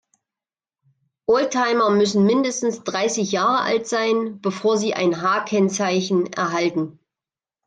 Oldtimer 1.29 1.91
müssen 1.91 2.25
mindestens 2.25 2.83
dreißig 2.83 3.33
Jahre 3.33 3.59
alt 3.59 3.85
sein, 3.85 4.41
bevor 4.41 4.75
sie 4.79 4.95
ein 4.95 5.21
H-Kennzeichen 5.21 6.25
erhalten. 6.33 6.97